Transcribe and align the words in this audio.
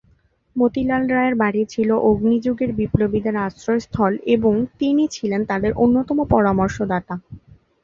মতিলাল 0.55 1.03
রায়ের 1.07 1.35
বাড়ি 1.35 1.63
ছিল 1.69 1.89
অগ্নিযুগের 2.09 2.71
বিপ্লবীদের 2.79 3.35
আশ্রয়স্থল 3.45 4.13
ও 4.47 4.51
তিনি 4.79 5.03
ছিলেন 5.15 5.41
তাদের 5.45 5.71
অন্যতম 5.83 6.17
পরামর্শদাতা। 6.33 7.15